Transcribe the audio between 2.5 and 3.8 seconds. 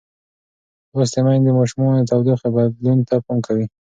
بدلون ته پام کوي.